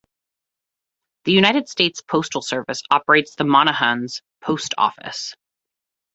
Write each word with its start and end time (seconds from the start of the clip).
The 1.25 1.31
United 1.31 1.69
States 1.69 2.01
Postal 2.01 2.41
Service 2.41 2.81
operates 2.89 3.35
the 3.35 3.43
Monahans 3.43 4.23
Post 4.41 4.73
Office. 4.75 5.35